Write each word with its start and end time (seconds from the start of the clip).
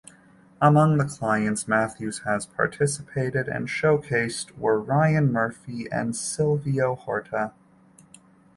Among 0.59 0.97
the 0.97 1.03
clients 1.05 1.67
Matthews 1.67 2.21
has 2.25 2.47
participated 2.47 3.47
and 3.47 3.67
showcased 3.67 4.57
were 4.57 4.81
Ryan 4.81 5.31
Murphy 5.31 5.87
and 5.91 6.15
Silvio 6.15 6.95
Horta. 6.95 7.51